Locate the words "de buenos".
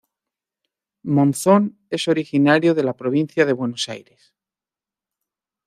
3.45-3.87